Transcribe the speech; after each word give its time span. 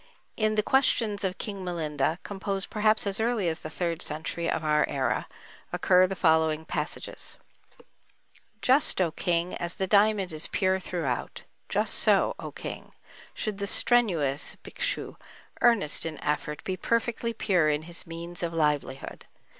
In 0.35 0.55
the 0.55 0.63
"Questions 0.63 1.23
of 1.23 1.37
King 1.37 1.63
Milinda," 1.63 2.17
composed 2.23 2.71
perhaps 2.71 3.05
as 3.05 3.19
early 3.19 3.47
as 3.47 3.59
the 3.59 3.69
third 3.69 4.01
century 4.01 4.49
of 4.49 4.63
our 4.63 4.83
era, 4.89 5.27
occur 5.71 6.07
the 6.07 6.15
following 6.15 6.65
passages: 6.65 7.37
Just, 8.63 8.99
O 8.99 9.11
King, 9.11 9.53
as 9.57 9.75
the 9.75 9.85
diamond 9.85 10.33
is 10.33 10.47
pure 10.47 10.79
throughout; 10.79 11.43
just 11.69 11.93
so, 11.93 12.33
O 12.39 12.51
King, 12.51 12.93
should 13.35 13.59
the 13.59 13.67
strenuous 13.67 14.57
Bhikshu, 14.63 15.17
earnest 15.61 16.03
in 16.03 16.17
effort, 16.23 16.63
be 16.63 16.75
perfectly 16.75 17.31
pure 17.31 17.69
in 17.69 17.83
his 17.83 18.07
means 18.07 18.41
of 18.41 18.55
livelihood. 18.55 19.27